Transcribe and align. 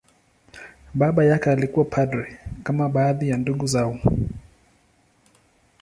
Baba 0.93 1.25
yake 1.25 1.49
alikuwa 1.51 1.85
padri, 1.85 2.37
kama 2.63 2.89
baadhi 2.89 3.29
ya 3.29 3.37
ndugu 3.37 3.67
zao. 3.67 3.99